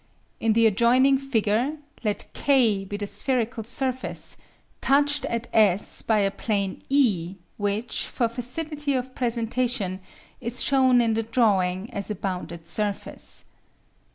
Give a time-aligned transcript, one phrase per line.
[0.39, 4.35] In the adjoining figure let K be the spherical surface,
[4.81, 9.99] touched at S by a plane, E, which, for facility of presentation,
[10.39, 13.45] is shown in the drawing as a bounded surface.